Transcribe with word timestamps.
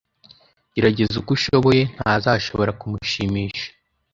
Gerageza 0.73 1.15
uko 1.21 1.31
ashoboye, 1.37 1.81
ntazashobora 1.95 2.71
kumushimisha. 2.79 3.67